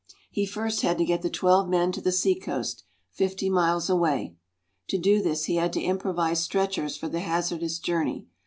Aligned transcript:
He 0.31 0.47
first 0.47 0.81
had 0.81 0.97
to 0.97 1.05
get 1.05 1.21
the 1.21 1.29
twelve 1.29 1.69
men 1.69 1.91
to 1.91 2.01
the 2.01 2.11
sea 2.11 2.33
coast 2.33 2.85
fifty 3.11 3.51
miles 3.51 3.87
away. 3.87 4.35
To 4.87 4.97
do 4.97 5.21
this, 5.21 5.43
he 5.43 5.57
had 5.57 5.71
to 5.73 5.79
improvise 5.79 6.39
stretchers 6.39 6.97
for 6.97 7.07
the 7.07 7.19
hazardous 7.19 7.77
journey. 7.77 8.25